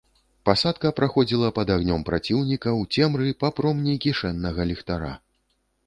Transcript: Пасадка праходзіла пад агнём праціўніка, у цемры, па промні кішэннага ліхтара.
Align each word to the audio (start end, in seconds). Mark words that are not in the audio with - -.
Пасадка 0.49 0.91
праходзіла 0.99 1.51
пад 1.59 1.67
агнём 1.75 2.01
праціўніка, 2.09 2.75
у 2.81 2.91
цемры, 2.95 3.37
па 3.45 3.55
промні 3.61 3.95
кішэннага 4.07 4.61
ліхтара. 4.73 5.13